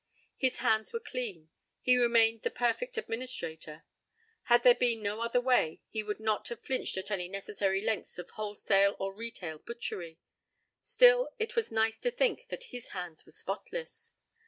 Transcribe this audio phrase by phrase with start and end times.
[0.35, 1.51] His hands were clean.
[1.79, 3.83] He remained the perfect administrator.
[4.45, 8.17] Had there been no other way, he would not have flinched at any necessary lengths
[8.17, 10.17] of wholesale or retail butchery.
[10.81, 14.15] Still, it was nice to think that his hands were spotless.